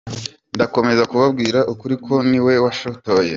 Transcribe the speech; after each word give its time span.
Ndakomeza 0.55 1.03
kubabwira 1.11 1.59
ukuri 1.73 1.95
kuko 1.99 2.15
ni 2.29 2.39
we 2.45 2.53
wanshotoye. 2.63 3.29